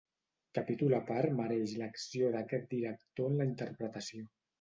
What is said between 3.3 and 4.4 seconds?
en la interpretació.